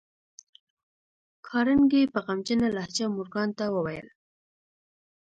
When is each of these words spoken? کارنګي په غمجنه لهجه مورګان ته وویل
کارنګي 1.47 2.03
په 2.13 2.19
غمجنه 2.25 2.67
لهجه 2.75 3.05
مورګان 3.15 3.49
ته 3.57 3.65
وویل 3.75 4.07